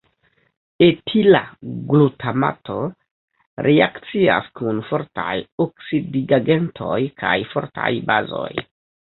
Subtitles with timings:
[0.83, 1.41] Etila
[1.91, 2.77] glutamato
[3.67, 8.51] reakcias kun fortaj oksidigagentoj kaj fortaj bazoj.